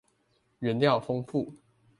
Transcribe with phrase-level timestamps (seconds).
[0.57, 1.53] 原料豐富